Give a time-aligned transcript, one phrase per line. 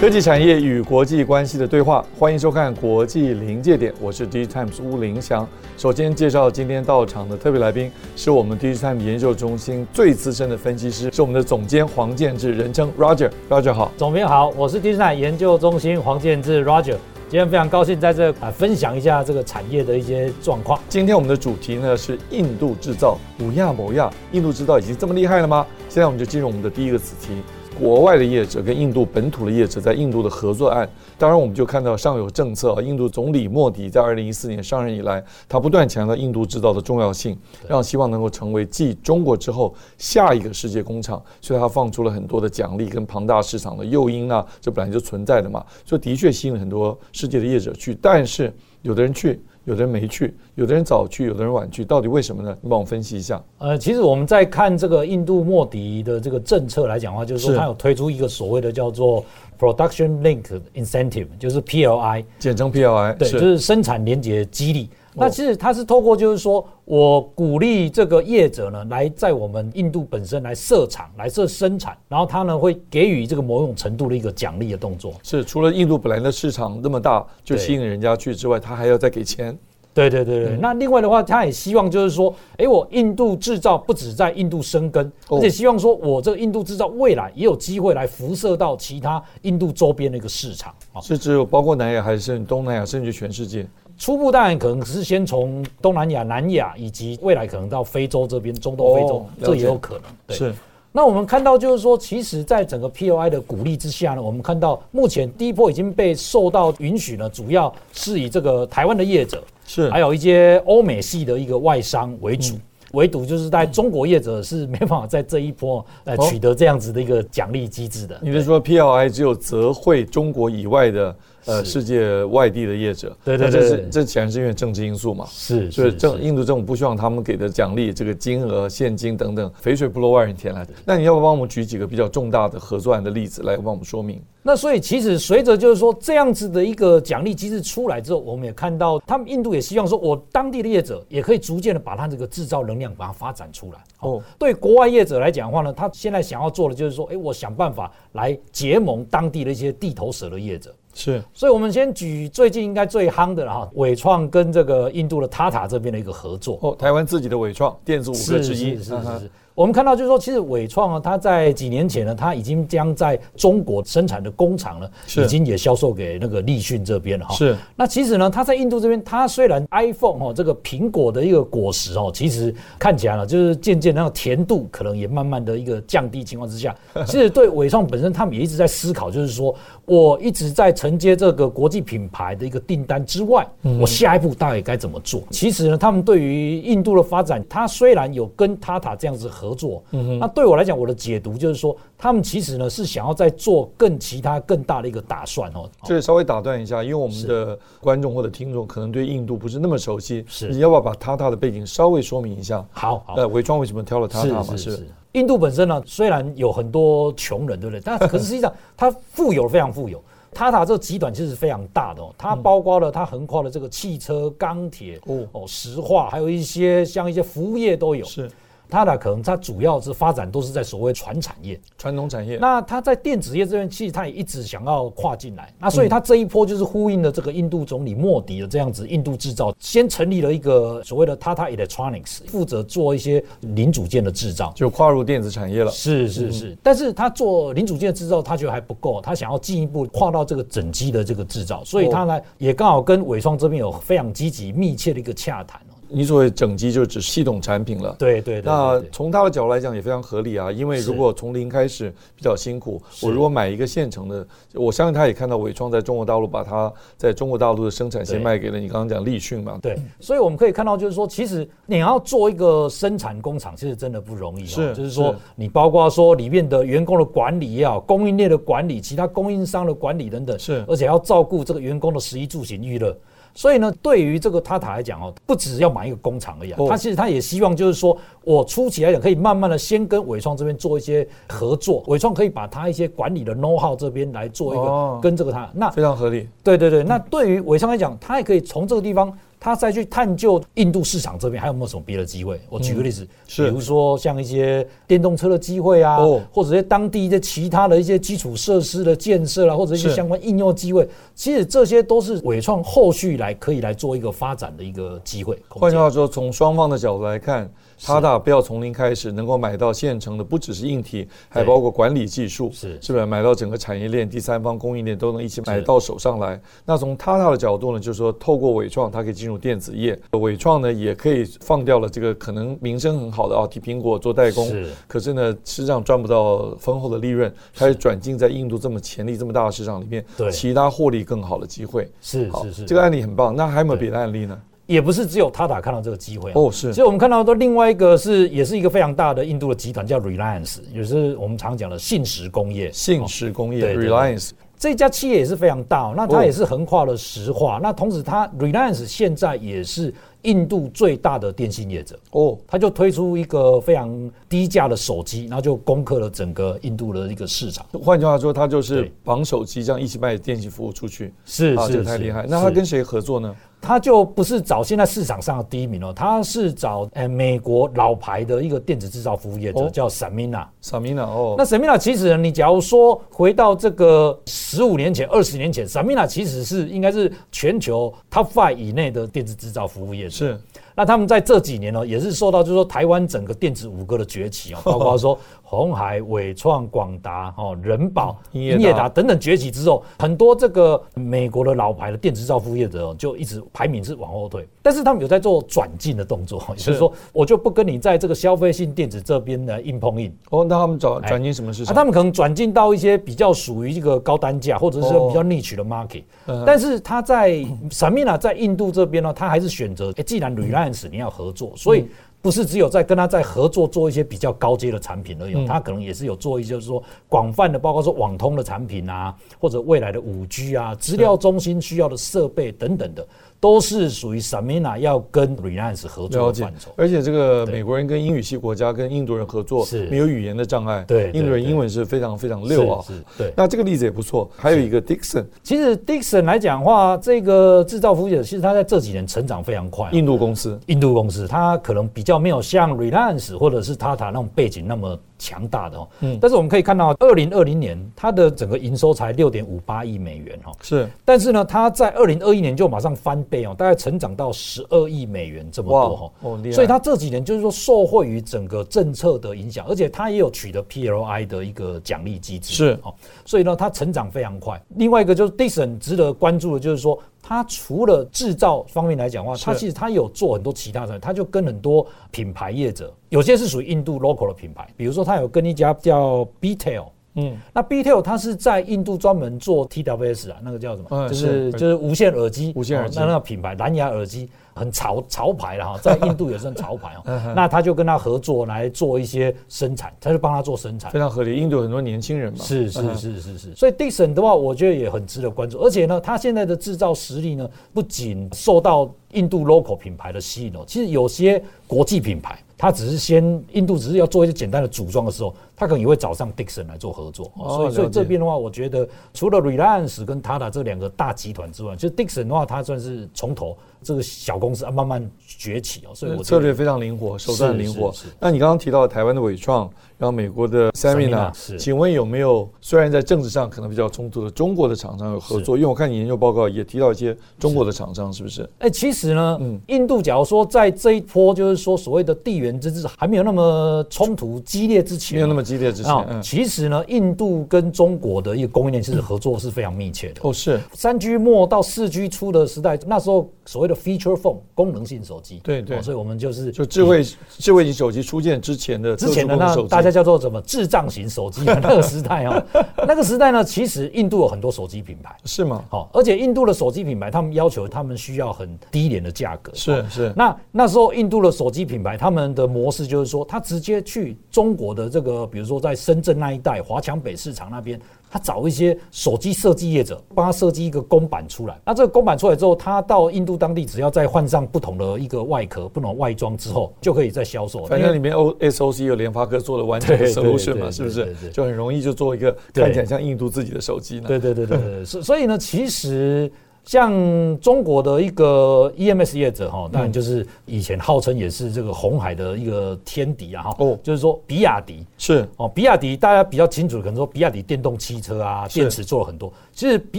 [0.00, 5.46] 科技产业与国际关系的对话，欢迎收看《国际临界点》，我是 DigiTimes 巫凌祥。
[5.76, 13.30] 首先介绍今天到场的特别来宾，是我们 DigiTimes 研究中心最资深的分析师，是我们的总监黄建志，人称 Roger。
[13.50, 16.96] Roger 好，总编好，我是 DigiTimes 研究中心黄建志 Roger。
[17.28, 20.80] 今天非常高兴在这啊分享一下这个产业的一些状况。
[20.88, 25.66] 今天我们的主题呢是印度制造，五亚某亚，印度制造已经这么厉害了吗？
[25.90, 27.34] 现在我们就进入我们的第一个子题。
[27.78, 32.82] 国外的业者跟印度本土的业者在印度的合作案，当然我们就看到上有政策啊。
[32.82, 49.40] 印度总理莫迪在二零一四年上任以来，他不断强调印度制造的重要性，让希望能够成为继中国之后下一个世界工厂，所以他放出了很多的奖励跟庞大市场的诱因啊，这本来就存在的嘛，所以的确吸引了很多世界的业者去，但是有的人去。
[49.66, 52.56] 有的人没去，有的人早去，有的人晚去，到底为什么呢？
[52.62, 53.40] 你帮我分析一下。
[53.58, 59.22] 呃，其实我们在看这个印度莫迪的这个政策来讲的话，就是说他有推出一个所谓的叫做
[59.58, 64.88] Production Linked Incentive，就是 PLI，简称 PLI，对，就是生产连接激励。
[65.20, 75.12] 那其实它是透过，就是说我鼓励这个业者呢，来在我们印度本身来设厂、来设生产，然后他呢会给予这个某种程度的一个奖励的动作。
[75.22, 79.56] 是，除了印度本来的市场那么大，就吸引人家去之外，他还要再给钱。
[79.92, 80.56] 对对对对。
[80.58, 91.00] 那另外的话，他也希望就是说，哎，我印度制造不止在印度生根，而且希望说我这个印度制造未来也有机会来辐射到其他印度周边的一个市场啊。
[91.00, 93.66] 是只有包括南亚还是东南亚，甚至全世界？
[94.00, 100.04] 初步当然可能是先从东南亚、南亚，以及未来可能到非洲这边，中东、非洲，哦、这也有可能。
[100.26, 100.36] 对。
[100.38, 100.54] 是。
[100.90, 112.60] 那我们看到就是说，其实，在整个 P O I 的鼓励之下呢，我们看到目前第一波已经被受到允许呢，主要是以这个台湾的业者是，还有一些欧美系的一个外商为主，嗯、
[112.92, 118.18] 唯独就是在中国业者是没办法在这一波呃取得这样子的一个奖励机制的。
[118.22, 121.14] 你是说 PLI 只有责惠中国以外的？
[121.46, 130.72] 呃，世界外地的业者，对对对，这是这显然是因为政治因素嘛，是，所以政印度政府不希望他们给的奖励这个金额、现金等等，肥水不落外人田来的。
[130.84, 134.20] 那你要不要帮我们举几个比较重大的合作案的例子来帮我们说明？
[134.42, 143.78] 那所以其实随着就是说这样子的一个奖励机制出来之后，我们也看到他们印度也希望说，我当地的业者也可以逐渐的把它这个制造能量把它发展出来。
[144.00, 150.74] 哦，对国外业者来讲的话呢，他现在想要做的就是说，哎，我想办法来结盟当地的一些地头蛇的业者。
[150.94, 156.58] 是，所以我们先举最近应该最夯的了哈，伟创跟这个印度的 Tata 这边的一个合作。
[156.62, 158.76] 哦，台湾自己的伟创电子五个之一。
[158.76, 159.30] 是是是是。
[159.54, 164.88] 我们看到，就是说，其实伟创啊，它在几年前呢，它已经将在中国生产的工厂呢，
[165.18, 167.34] 已经也销售给那个立讯这边了哈。
[167.34, 167.56] 是。
[167.74, 176.74] 那其实呢，它在印度这边，它虽然 iPhone 哦这个苹果的一个果实哦，其实看起来呢，就是渐渐那个甜度可能也慢慢的一个降低情况之下，
[177.04, 183.46] 其实对伟创本身，他们也一直在思考，就是说我一直在承接这个国际品牌的一个订单之外，
[183.80, 185.22] 我下一步大概该怎么做？
[185.30, 189.28] 其实呢，他们对于印度的发展，它虽然有跟 Tata 这样子。
[189.40, 195.68] 合作，嗯哼，那对我来讲，我的解读就是说，他们其实呢是想要再做更其他更大的一个打算哦。
[195.84, 202.64] 这里稍微打断一下，因为我们的观众或者听众可能对印度不是那么熟悉，是你要不要把 Tata 的背景稍微说明一下？
[202.70, 204.42] 好，好，呃，伪装为什么挑了 Tata 嘛？
[204.42, 204.86] 是是是。
[205.12, 207.80] 印度本身呢，虽然有很多穷人，对不对？
[207.84, 210.00] 但可是实际上，它富有非常富有。
[210.32, 218.04] Tata 这个集团其实是非常大的哦，它包括了它横跨了这个汽车、钢铁哦哦石化，还有一些像一些服务业都有。
[218.04, 218.30] 是。
[218.70, 222.38] 它的可能它主要是发展都是在所谓传产业、传统产业。
[222.38, 225.52] 那它在电子业这边，其实它也一直想要跨进来。
[225.58, 235.70] 那所以它这一波就是呼应了这个印度总理莫迪的这样子，印度制造先成立了一个所谓的 Tata Electronics，负责做一些零组件的制造，就跨入电子产业了。
[235.70, 245.60] 是是是，但是他做零组件的制造，他觉得还不够，他想要进一步跨到这个整机的这个制造，所以他呢也刚好跟伟创这边有非常积极密切的一个洽谈。
[245.90, 247.96] 你所谓整机就指系统产品了。
[247.98, 248.42] 对对对。
[248.42, 259.58] 那从他的角度来讲也非常合理啊，因为如果从零开始比较辛苦，我如果买一个现成的，我相信他也看到伟创在中国大陆把它在中国大陆的生产线卖给了你刚刚讲立讯嘛。
[259.60, 264.46] 对，所以我们可以看到就是说，其实你要做一个生产工厂，其实真的不容易。
[264.46, 272.96] 是，就是说你包括说里面的员工的管理也好，供应链的管理，其他供应商的管理等等，是，而且要照顾这个员工的食衣住行娱乐。
[273.34, 286.28] 所以呢，对于这个 Tata 来讲哦，不只要买一个工厂而已，他其实他也希望就是说，我初期来讲可以慢慢的先跟伟创这边做一些合作，伟创可以把他一些管理的 know how 这边来做一个跟这个他，那非常合理。
[286.42, 289.12] 对对对，那对于伟创来讲，他也可以从这个地方。
[289.40, 292.38] 他再去探究印度市场这边还有没有什么别的机会？
[292.50, 295.96] 我举个例子，比如说像一些电动车的机会啊，
[296.30, 305.36] 或者一些当地一些其他的一些基础设施的建设啊，或者一些相关应用机会，其实这些都是伟创后续来可以来做一个发展的一个机会。
[305.48, 307.50] 换句话说，从双方的角度来看。
[307.82, 313.06] Tata 不要从零开始，能够买到现成的，不只是硬体，还包括管理技术，是是不是？
[313.06, 316.40] 买到整个产业链、第三方供应链都能一起买到手上来。
[316.64, 324.68] 那从 Tata 的角度呢，就是说透过伟创，它可以进入电子业，伟创呢也可以放掉了这个可能名声很好的啊，替苹果做代工，是。
[324.86, 331.90] 可是呢，实际上赚不到丰厚的利润，开始转进在印度这么潜力这么大的市场里面，对，其他获利更好的机会。
[332.00, 333.34] 是是是，这个案例很棒。
[333.34, 334.38] 那还有没有别的案例呢？
[334.70, 336.72] 也不是只有 Tata 看到这个机会哦，是。
[336.72, 342.70] 所以我们看到的另外一个是，也是一个非常大的印度的集团，叫 Reliance，也是我们常讲的信实工业。
[342.70, 347.58] 信实工业，Reliance 这家企业也是非常大，那它也是横跨了石化。
[347.60, 353.90] 那同时，它 Reliance 现在也是印度最大的电信业者哦，它就推出一个非常
[354.28, 357.66] 低价的手机，然后就攻克了整个印度的一个市场。
[357.82, 362.24] 换句话说，它就是绑手机这样一起卖电信服务出去，是是太厉害。
[362.28, 363.34] 那它跟谁合作呢？
[363.60, 370.46] 他就不是找现在市场上的第一名哦，他是找诶美国老牌的一个电子制造服务业者，叫 Sanmina。
[370.62, 380.10] Sanmina 哦，那 Sanmina 其实，你假如说回到这个十五年前、二十年前，Sanmina 其实是应该是全球 Top Five 以内的电子制造服务业者。
[380.10, 380.40] 是。
[380.80, 388.88] 那他们在这几年呢，也是受到就是说台湾整个电子五哥的崛起啊， 包括说红海、伟创、广达、哦人保、英业 达。
[388.88, 400.10] 等等崛起之后，很多这个美国的老牌的电子制造副业者就一直排名是往后退，但是他们有在做转进的动作，就是说我就不跟你在这个消费性电子这边来硬碰硬。
[400.30, 401.74] 哦，那他们转转进什么市场？
[401.74, 406.04] 他们可能转进到一些比较属于这个高单价或者是比较 niche 的 market，
[406.46, 407.32] 但是他在
[407.68, 410.34] Sanmina 在印度这边呢，他还是选择，哎，既然
[410.70, 411.86] Reliance 你要合作，所以
[412.22, 423.06] 不是只有在跟他在合作做一些比较高阶的产品而已，他可能也是有做一些就是说广泛的，包括说网通的产品啊，或者未来的五 G 啊，资料中心需要的设备等等的。
[423.40, 429.88] 都是属于 Sanmina 要跟 Reliance 合作的范畴，而且这个美国人跟英语系国家跟印度人合作是。
[429.90, 432.84] 没有语言的障碍，对，印度人英文是非常非常溜啊，
[433.16, 433.32] 对。
[433.36, 444.98] 那这个例子也不错，还有一个 Dixon，其实 Dixon 来讲的话，这个制造服务业其实它在这几年成长非常快，印度公司，印度公司，它可能比较没有像 Reliance 或者是 Tata 那种背景那么。
[445.22, 462.92] 强大的哦，嗯，但是我们可以看到，二零二零年它的整个营收才六点五八亿美元哦，是，但是呢，它在二零二一年就马上翻倍哦，大概成长到十二亿美元这么多哈，哦，所以它这几年就是说受惠于整个政策的影响，而且它也有取得 PLI 的一个奖励机制，是哦，
[463.24, 464.60] 所以呢，它成长非常快。
[464.76, 467.00] 另外一个就是 Dixon 值得关注的就是说。
[467.22, 476.86] 它除了制造方面来讲的话，它其实它有做很多其他的，它就跟很多品牌业者，有些是属于印度 local 的品牌，比如说它有跟一家叫 BTEL，
[477.20, 481.08] 嗯，那 BTEL 它是在印度专门做 TWS 啊，那个叫什么？
[481.08, 484.28] 就是就是无线耳机，无线耳机，那那个品牌蓝牙耳机。
[484.52, 487.02] 很潮潮牌了哈，在印度也算潮牌哦。
[487.34, 491.34] 那他就跟他合作来做一些生产，他就帮他做生产，非常合理。
[491.36, 493.54] 印度有很多年轻人嘛，是是是是是。
[493.54, 495.56] 所以 Dixon 的话，我觉得也很值得关注。
[495.60, 507.32] 而且呢，他现在的制造实力呢，不仅受到印度 local 品牌的吸引哦，其实有些国际品牌，他只是先印度只是要做一些简单的组装的时候，他可能也会找上 Dixon 来做合作。
[507.34, 513.56] 所以所以这边的话，我觉得除了 Reliance 跟 Tata 这两个大集团之外，就 Dixon 的话，它算是从头。
[513.82, 517.90] 这个小公司啊，慢慢崛起哦，所以我策略非常灵活，手段灵活。
[518.18, 525.56] 那你刚刚提到台湾的伟创，然后美国的 Sanmina，请问有没有虽然在政治上可能比较冲突的中国的厂商有合作？
[525.56, 528.48] 因为我看你研究报告也提到一些中国的厂商，是不是？
[528.58, 540.22] 哎，其实呢，嗯，印度假如说在这一波就是说所谓的地缘元之治还没有那么冲突激烈之前，没有那么激烈之前，嗯、其实呢，印度跟中国的一个供应链其实合作是非常密切的。
[540.22, 540.58] 哦，是。
[540.72, 555.64] 三 G 末到四 G 初的时代，那时候所谓的 feature phone 功能性手机，对对、哦，所以我们就是就智慧智慧型手机出现之前的之前的那大家叫做什么智障型手机那个时代啊、哦， 那个时代呢，其实印度有很多手机品牌，是吗？
[555.68, 560.12] 好，而且印度的手机品牌，他们要求他们需要很低廉的价格，是是。
[560.16, 567.80] 那那时候印度的手机品牌，他们的模式就是说，他直接去中国的这个，比如说在深圳那一带华强北市场那边。
[568.10, 571.56] 他找一些手机设计业者，帮他设计一个公版出来。
[571.64, 577.64] 那这个公版出来之后，他到印度当地，只要再换上不同的一个外壳、不同的外装之后，就可以再销售。
[577.66, 581.14] 反正里面 O S O C 有联发科做的完整的 solution 嘛，是不是？
[581.32, 584.08] 就很容易就做一个看起来像印度自己的手机呢？
[584.08, 584.84] 对对对对对。
[584.84, 586.30] 所所以呢，其实。
[586.70, 586.92] 像
[587.40, 593.56] 中国的一个 EMS 业者哈，当然就是以前号称也是这个红海的一个天敌啊哈。
[593.58, 599.32] 哦，就是说比亚迪是哦，比亚迪大家比较清楚，可能说比亚迪电动汽车啊，电池做了很多。
[599.52, 599.98] 其实比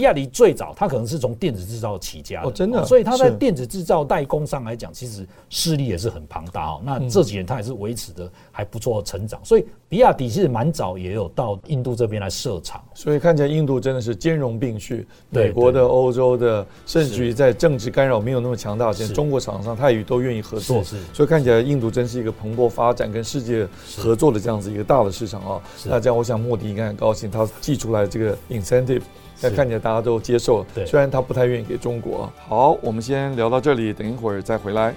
[0.00, 2.82] 亚迪最早它可能是从电子制造起家的，哦，真的。
[2.86, 6.80] 所以它在电子制造代工上来讲，其实势力也是很庞大哦。
[6.82, 12.82] 那这几年它也是维持的还不错的成长，所以比亚迪其实蛮早也有到印度这边来设厂。
[12.94, 16.66] 所以看起来印度真的是兼容并蓄，美国的、欧洲的。
[16.86, 20.82] 甚至于在政治干扰没有那么强大，现在中国厂商泰语都愿意合作，
[21.12, 23.68] 所以看起来印度真是一个蓬勃发展跟世界
[23.98, 25.62] 合作的这样子一个大的市场啊。
[25.84, 29.02] 那这样我想莫迪应该很高兴，他寄出来这个 incentive，
[29.42, 30.86] 那看起来大家都接受了。
[30.86, 32.32] 虽然他不太愿意给中国。
[32.48, 34.94] 好，我们先聊到这里，等一会儿再回来。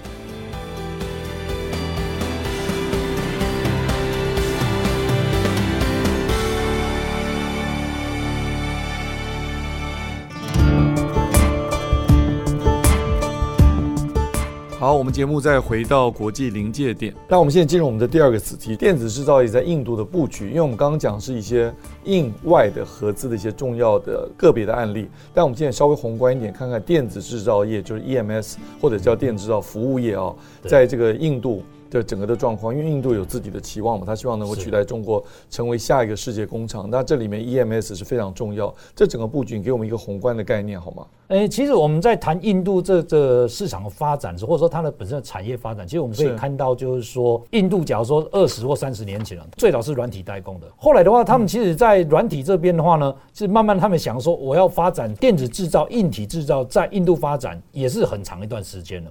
[14.86, 17.12] 好，我们节目再回到国际临界点。
[17.26, 20.46] 那我们现在进入我们的第二个子题：电子制造业在印度的布局。
[20.46, 21.74] 因为我们刚刚讲是一些
[22.04, 31.64] 印外的合资的一些重要的个别的案例，但我们现在稍微宏观一点，看看电子制造业，就是 EMS 或者叫电子制造服务业啊，在这个印度。
[31.90, 36.88] 的整个的状况，因为印度有自己的期望嘛，他希望能够取代中国，成为下一个世界工厂。
[36.90, 38.74] 那这里面 EMS 是非常重要。
[38.94, 41.06] 这整个布局给我们一个宏观的概念，好吗？
[41.28, 50.66] 诶，其实我们在谈印度这这市场的发展，或者说它的本身的产业发展，其实我们可以看到，就是说印度，假如说二十或三十年前了，最早是软体代工的。
[50.76, 59.10] 后来的话，他们其实在软体这边的话呢，是慢慢他们想说，我要发展电子制造、硬体制造，在印度发展也是很长一段时间了。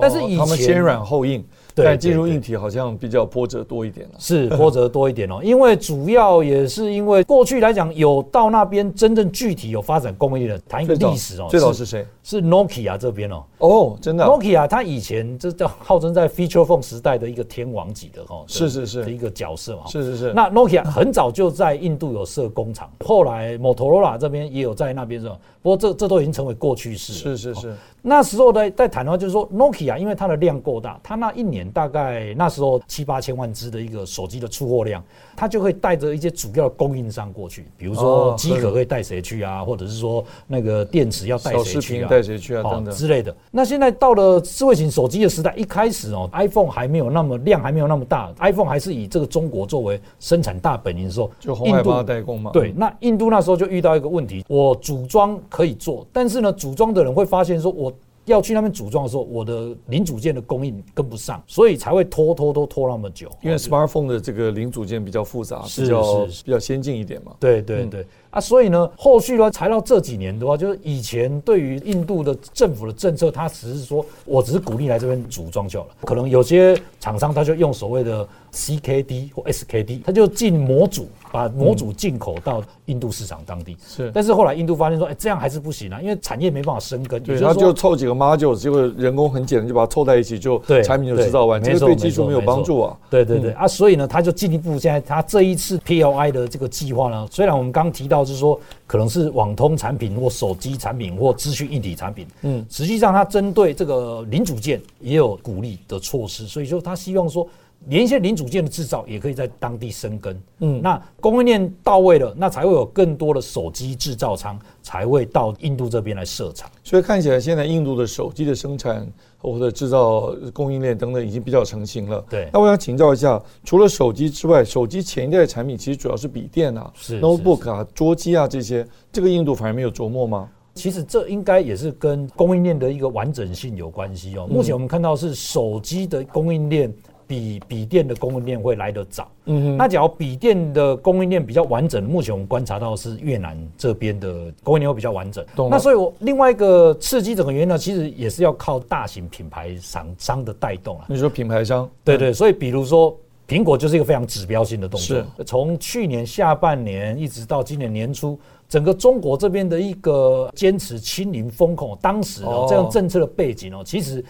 [0.00, 1.42] 但是以前他们先软后硬。
[1.74, 4.14] 对，进入硬体好像比较波折多一点了。
[4.18, 11.48] 是波折多一点哦， 因为主要也是因为过去来讲，有到那边真正具体有发展工业的，谈一个历史哦。
[11.50, 12.06] 最早是谁？
[12.24, 13.44] 是 Nokia 这边哦。
[13.58, 14.24] 哦，真的。
[14.24, 18.42] Nokia 它以前这叫号称在 Feature Phone 时代的一个天王级的哈。
[18.48, 19.04] 是是是。
[19.04, 19.86] 的一个角色嘛。
[19.86, 20.32] 是是是。
[20.32, 25.38] 那 Nokia 很早就在印度有设工厂，后来 Motorola 这边也有在那边是吧？
[25.62, 27.12] 不过这这都已经成为过去式。
[27.12, 27.74] 是是是。
[28.06, 32.54] 那时候在在谈的话，就是说 Nokia 因为它的量够大，它那一年大概那。
[32.54, 35.02] 时候七八千万只的一个手机的出货量，
[35.34, 43.34] 它就会带着一些主要的供应商过去，比如说机壳会带谁去啊，或者是说那个电池要带谁去啊，带谁去啊等等之类的。
[43.50, 52.50] 那现在到了智慧型手机的时代，一开始哦，iPhone 还没有那么量，还没有那么大，iPhone 还是以这个中国作为生产大本营的时候，就红海帮他代工嘛。
[52.52, 57.92] 对，那印度那时候就遇到一个问题，我组装可以做，但是呢，组装的人会发现说我。
[58.26, 63.28] 要去那边组装的时候，我的零组件的供应跟不上，所以才会拖拖拖拖那么久。
[63.42, 67.32] 因为 smartphone 的这个零组件比较复杂，比较比较先进一点嘛。
[67.38, 68.06] 对对对。
[68.34, 75.92] 啊，所以呢，后续呢，才到这几年的话，就是以前对于印度的政府的政策，它只是说我只是鼓励来这边组装就好了。
[76.02, 83.76] 可能有些厂商他就用所谓的 CKD 或 SKD，他就进模组，把模组进口到印度市场当地。
[83.86, 87.22] 是，但是后来印度发现说，哎，这样还是不行啊，因为产业没办法生根。
[87.22, 92.96] 对，他就凑几个 module，结果人工很简单，就把它凑在一起，就产品就制造完，这个对技术没有帮助啊。
[93.08, 98.23] 对对对啊，所以呢，他就进一步现在他这一次 PLI 的这个计划呢，虽然我们刚提到。
[98.24, 107.46] 就是说，可能是网通产品或手机产品或资讯一体产品，嗯，实际上它针对这个零组件也有鼓励的措施，所以说他希望说，
[107.86, 116.70] 连一些零组件的制造也可以在当地生根，嗯，那供应链到位了，那才会有更多的手机制造厂才会到印度这边来设厂。
[116.82, 119.06] 所以看起来，现在印度的手机的生产
[119.38, 122.24] 或者制造供应链等等已经比较成型了。
[122.30, 122.48] 对。
[122.52, 130.48] 那我想请教一下，除了手机之外，手机前一代的产品其实主要是笔电啊、是 notebook 啊、桌机啊这些，这个印度反而没有琢磨吗？
[130.74, 134.46] 其实这应该也是跟供应链的一个完整性有关系哦。
[134.48, 136.92] 目前我们看到是手机的供应链。
[137.26, 139.28] 比笔电的供应链会来得早。
[139.46, 145.44] 嗯哼，那假如笔电的供应链比较完整，目前我们观察到是越南这边的供应链会比较完整。
[145.70, 151.06] 那所以，我另外一个刺激整个原因呢，其实也是要靠大型品牌厂商的带动啊。
[151.08, 151.88] 你说品牌商？
[152.02, 153.16] 对对，所以比如说。
[153.46, 155.18] 苹果就是一个非常指标性的动作。
[155.18, 158.38] 是，从去年下半年一直到今年年初，
[158.70, 164.24] 整个中国这边的一个坚持清零风控，当时哦这样政策的背景哦，其实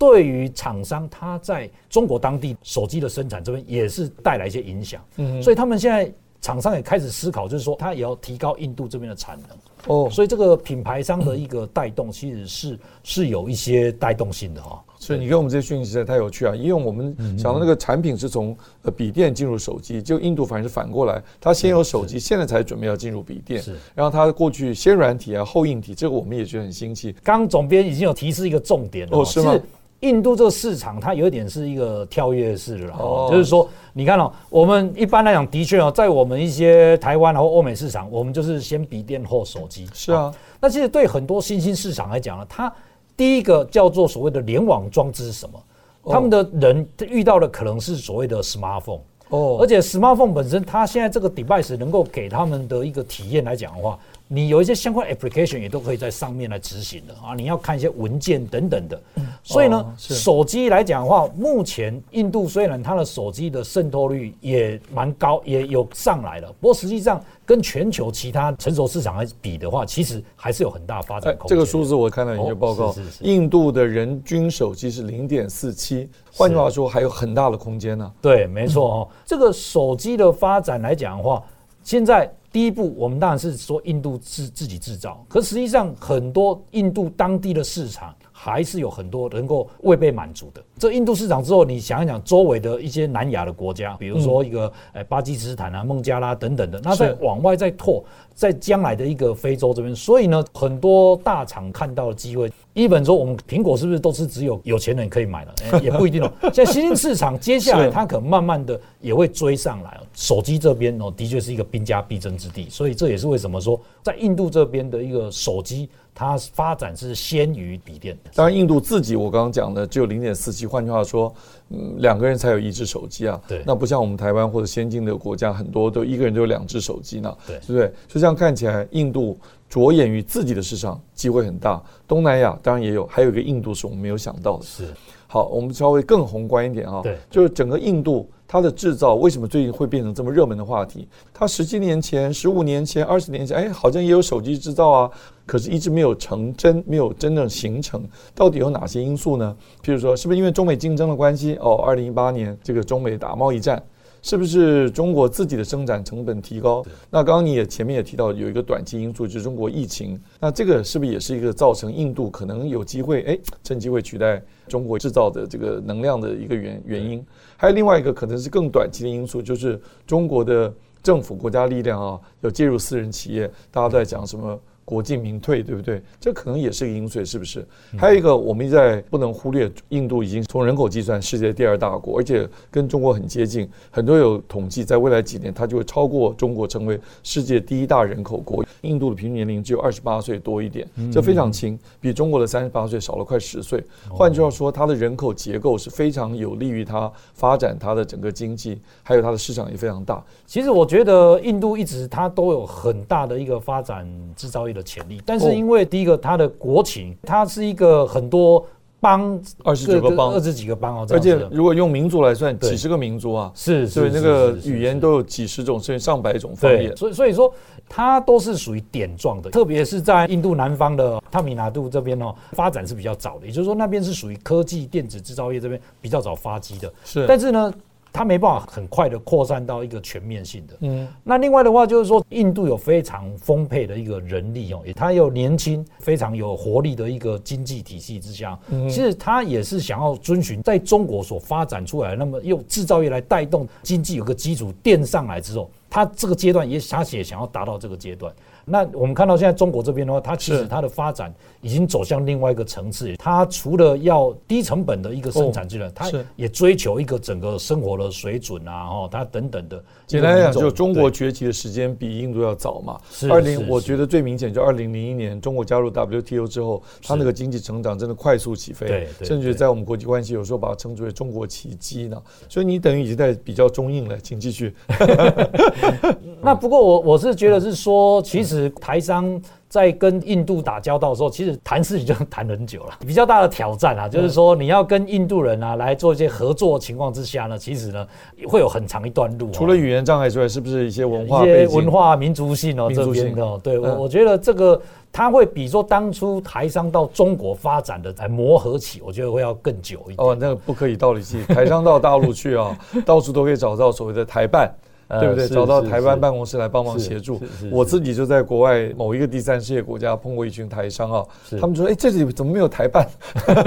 [0.00, 5.04] 对于厂商它在中国当地手机的生产这边也是带来一些影响。
[5.16, 9.50] 嗯，所以他们现在厂商也开始思考，就是说它也要提高印度这边的产能。
[9.86, 14.82] 哦，所以这个品牌商的一个带动，其实是是有一些带动性的哈。
[14.98, 16.54] 所以你给我们这些讯息实在太有趣啊！
[16.54, 23.62] 因为我们想到那个产品是从呃笔电进入手机，就印度反而是反过来，它先有手机，现在才准备要进入笔电。
[23.62, 27.14] 是，然后它过去先软体啊后硬体，这个我们也觉得很新奇。
[27.22, 29.58] 刚总编已经有提示一个重点了，哦，是吗？
[30.00, 39.86] 印度这个市场它有一点是一个跳跃式的哦，就是说你看哦，我们一般来讲的确哦，在我们一些台湾或欧美市场，我们就是先笔电后手机。
[39.92, 42.72] 是啊，那其实对很多新兴市场来讲呢，它
[43.16, 45.62] 第一个叫做所谓的联网装置是什么？
[46.10, 53.98] 他们的人遇到的可能是所谓的 smartphone 哦，而且 smartphone 本身，它现在这个 device 能够给他们的一个体验来讲的话，
[54.32, 57.34] 你有一些相关 application 也都可以在上面来执行的啊。
[57.34, 59.02] 你要看一些文件等等的，
[59.42, 67.20] 所以呢，手机来讲的话，目前印度虽然它的手机的渗透率也蛮高，也有上来了，不过实际上。
[67.50, 71.56] 跟全球其他成熟市场来比的话，其实还是有很大发展空间。
[71.56, 78.12] 这个数字我看到研究报告，印度的人均手机是零点四七，换句话说还有很大的空间呢。
[78.22, 79.08] 对，没错哦。
[79.26, 81.42] 这个手机的发展来讲的话，
[81.82, 88.14] 现在第一步我们当然是说印度自自己制造，可实际上很多印度当地的市场。
[88.42, 90.64] 还是有很多能够未被满足的。
[90.78, 98.02] 这印度市场之后，你想一想周围的一些南亚的国家，比如说一个诶巴基斯坦啊、孟加拉等等的，那再往外再拓，
[98.32, 102.50] 在将来的一个非洲这边，所以呢，很多大厂看到的机会。
[102.72, 105.54] 一本说我们苹果是不是都是只有有钱人可以买了？
[105.82, 106.32] 也不一定哦。
[106.52, 109.98] 现在新兴市场接下来它可能慢慢的也会追上来。
[110.14, 115.88] 手机这边哦，的确是一个兵家必争之地，所以这也是为什么说在印度这边的一个手机。
[116.20, 121.34] 它发展是先于笔电，当然印度自己我刚刚讲的只有零点四七，换句话说，
[121.70, 123.40] 嗯，两个人才有一只手机啊。
[123.48, 127.34] 对，那不像我们台湾或者先进的国家，很多都一个人都有两只手机呢。
[127.46, 127.90] 对，对不对？
[128.06, 131.82] 就这样看起来，印度着眼于自己的市场机会很大。
[132.06, 134.62] 东南亚当然也有，还有一个印度是我们没有想到的。
[134.62, 134.84] 是，
[135.26, 137.00] 好，我们稍微更宏观一点啊。
[137.02, 138.30] 对，就是整个印度。
[138.52, 141.06] 它的制造为什么最近会变成这么热门的话题？
[141.32, 145.10] 它十七年前、十五年前、二十年前，哎，好像也有手机制造啊，
[145.46, 148.02] 可是一直没有成真，没有真正形成。
[148.34, 149.56] 到底有哪些因素呢？
[149.84, 151.56] 譬如说，是不是因为中美竞争的关系？
[151.60, 153.80] 哦，二零一八年这个中美打贸易战。
[154.22, 156.84] 是不是中国自己的生产成本提高？
[157.10, 160.20] 那刚刚你也前面也提到有一个短期因素，就是中国疫情。
[160.38, 167.24] 那这个是不是也是一个造成印度可能有机会哎趁机会取代中国制造的这个能量的一个原原因？
[167.56, 174.58] 还有另外一个可能是更短期的因素，就是中国的政府国家力量啊要介入私人企业，大家都在讲什么？
[174.90, 176.02] 国进民退，对不对？
[176.18, 177.64] 这可能也是个因素，是不是？
[177.96, 183.68] 还有一个，我们在不能忽略，印度已经从人口计算世界第二大国，而且跟中国很接近。
[183.90, 188.64] 很多有统计，在未来几年，它就会超过中国，成为世界第一大人口国。
[188.82, 193.84] 印度的平均年龄只有二十八岁多一点，这非常轻，比中国的三十八岁少了快十岁。
[194.08, 200.24] 换句话说，它的人口结构是非常有利于它发展它的整个经济，还有它的市场也非常大。
[200.46, 208.64] 其实我觉得印度一直它都有很大的一个发展制造业的潜力，但是因为第一个，它的国情，它是一个很多
[209.00, 216.94] 邦，二十几个邦，二十几个邦哦，而且如果用民族来算，几十个民族啊，是，所以那个语言都有几十种，甚至上百种方言。
[216.96, 217.52] 所以所以说，
[217.88, 226.92] 它都是属于点状的，特别是在印度南方的塔米纳度这边哦，发展是比较早的，也就是说那边是属于科技电子制造业这边比较早发迹的。
[227.04, 227.72] 是，但是呢。
[228.12, 230.74] 它没办法很快的扩散到一个全面性的。
[230.80, 248.32] 嗯，那另外的话就是说，印度有非常丰沛的一个人力哦，它有年轻、非常有活力的一个经济体系之下，其实它也是想要遵循在中国所发展出来，那么用制造业来带动经济有个基础垫上来之后，它这个阶段也它也想要达到这个阶段。
[248.64, 253.16] 那我们看到现在中国这边的话，它其实它的发展已经走向另外一个层次。
[253.16, 259.82] 它除了要低成本的一个生产技能，它也追求一个整个生活的水准啊，哈，它等等的。
[260.06, 263.00] 简单来讲，就中国崛起的时间比印度要早嘛。
[263.28, 272.22] 二零，我觉得最明显就二零零一年中国加入 WTO 之后，它那个经济成长真的快速起飞，甚至在我们国际关系有时候把它称之为中国奇迹呢。
[272.48, 274.72] 所以你等于已经在比较中印了，请继续。
[276.42, 282.94] 那不过我我是觉得是说，其实台商在跟印度打交道的时候，其实谈事情就 谈很久了。
[283.06, 288.06] 比较大的挑战啊，就是说你要跟印度人啊来做一些合作情况之下呢，其实呢
[288.48, 289.50] 会有很长一段路。
[289.52, 293.58] 除了语言障碍之外，是不是一些文化、一些文化、民族性哦这边的？
[293.62, 294.80] 对，我我觉得这个
[295.12, 300.16] 它会比说当初台商到中国发展的来磨合起，我觉得会要更久一点。
[300.18, 304.72] 哦，那个不可以道理去，台商到大陆去啊， 到处都可以找到所谓的台办。
[305.18, 305.48] 对不对？
[305.48, 307.40] 找到台湾办公室来帮忙协助。
[307.70, 311.24] 我自己就在国外某一个第三世界国家碰过一群台商啊，
[311.60, 313.08] 他们说：“哎，这里怎么没有台办？”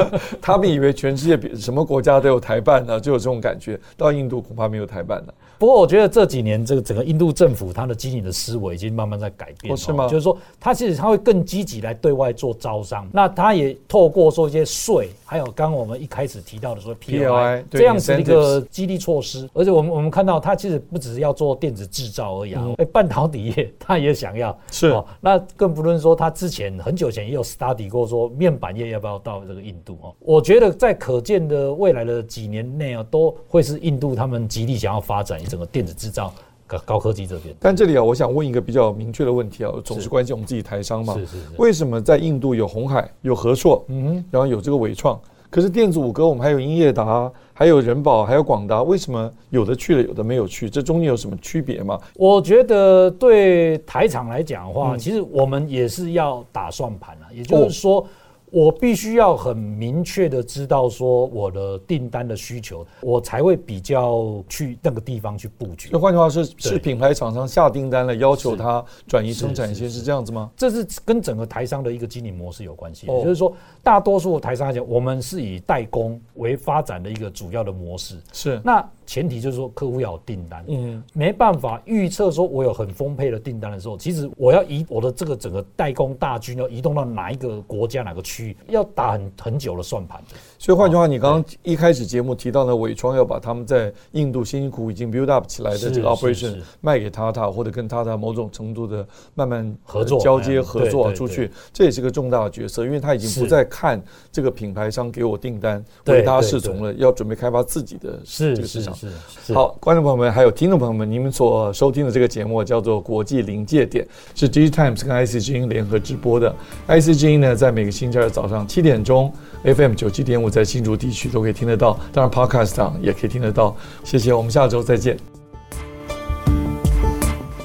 [0.41, 3.79] 他们以为全世界什么国家都有台办呢，就有这种感觉。
[3.97, 5.33] 到印度恐怕没有台办的。
[5.57, 9.75] 不过我觉得这几年这个整个印度政府它的经营的思维已经慢慢在改变。
[9.77, 10.07] 是吗？
[10.07, 13.07] 就是说，它其实它会更积极来对外做招商。
[13.13, 19.49] 那它也透过说一些税，还有刚刚我们一开始提到的说 PLI 这样子一个激励措施。
[19.53, 24.57] 而且我们我们看到它其实不只是要做电子制造而已啊，哎，半导体业他也想要。
[24.71, 24.87] 是。
[24.87, 30.15] 哦，那更不论说他之前很久前也有 study 过说面板业要不要到这个印度哦。
[30.19, 35.33] 我觉得在可见的未来的几年内啊，都会是印度他们极力想要发展。
[35.43, 36.31] 整个电子制造、
[36.67, 41.47] 高高科技这边，但这里啊，我想问一个比较明确的问题啊，总是关心我们自己台商嘛，是是是。
[41.57, 45.19] 为什么在印度有红海、有和硕，嗯，然后有这个纬创，
[45.49, 50.69] 可是电子五哥我们还有英业达，还有人保，还有广达，为什么有的去了，有的没有去？
[50.69, 51.99] 这中间有什么区别吗？
[52.15, 58.05] 我觉得对台厂来讲的话，其实我们也是要打算盘啊，也就是说。
[58.53, 65.89] 我必须要很明确的知道说我的订单的需求，我才会比较去那个地方去布局。
[65.91, 70.51] 那换句话是，是品牌厂商下订单了，要求他转移生产线，是这样子吗？
[70.55, 73.07] 这是跟整个台商的一个经营模式有关系。
[73.07, 78.21] 也就是说，大多数台商来讲，我们是以代工为发展的一个主要的模式。
[78.31, 78.87] 是那。
[79.05, 90.21] 前提就是说，客户要有订单，嗯，没办法预测说，我有很丰沛的订单的时候，其实我要移我的这个整个代工大军要移动到哪一个国家、哪个区域，要打很很久的算盘。
[90.57, 108.92] 所以换句话，你刚刚一开始节目提到呢，伟创要把他们在印度辛辛苦苦已经 build up 起来的这个 operation 卖给 Tata，或者跟 Tata 某种程度的慢慢合作、交接合作出去，这也是个重大的角色，因为他已经不再看这个品牌商给我订单为他是从了，要准备开发自己的这个市场。
[108.93, 109.07] 是，
[109.45, 114.05] 是好，观众朋友们，还有听众朋友们，你们所收听的这个节目叫做《国际临界点》，
[114.39, 116.53] 是 DigiTimes 跟 IC 之音联合直播的。
[116.87, 119.31] IC 之音呢，在每个星期二早上七点钟
[119.63, 123.75] ，FM 九七点五在新竹地区都可以听得到，当然 Podcast 上也可以听得到。
[124.03, 125.17] 谢谢，我们下周再见。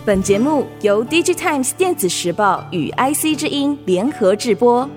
[0.04, 4.88] 本节目由 DigiTimes 电子时报与 IC 之音联合制播。